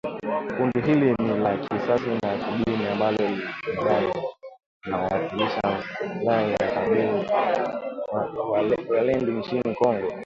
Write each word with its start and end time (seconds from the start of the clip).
Kundi 0.57 0.81
hili 0.81 1.15
ni 1.19 1.39
la 1.39 1.57
kisiasa 1.57 2.11
na 2.21 2.37
kidini 2.37 2.87
ambalo 2.87 3.17
linadai 3.17 4.13
linawakilisha 4.85 5.61
maslahi 6.01 6.51
ya 6.51 6.57
kabila 6.57 7.23
la 8.13 8.49
walendu 8.95 9.31
nchini 9.31 9.75
Kongo 9.75 10.11